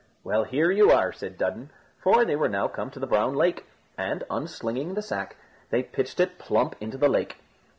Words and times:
"Well, 0.23 0.45
here 0.45 0.71
you 0.71 0.89
are," 0.89 1.11
said 1.13 1.37
Dudden, 1.37 1.69
for 1.99 2.25
they 2.25 2.35
were 2.35 2.49
now 2.49 2.67
come 2.67 2.89
to 2.89 2.99
the 2.99 3.05
Brown 3.05 3.35
Lake, 3.35 3.67
and, 3.99 4.23
unslinging 4.31 4.95
the 4.95 5.03
sack, 5.03 5.35
they 5.69 5.83
pitched 5.83 6.19
it 6.19 6.39
plump 6.39 6.75
into 6.81 6.97
the 6.97 7.07
lake. 7.07 7.35